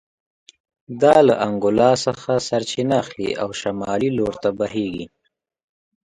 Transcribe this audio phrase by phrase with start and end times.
[1.01, 5.05] دا له انګولا څخه سرچینه اخلي او شمال لور ته بهېږي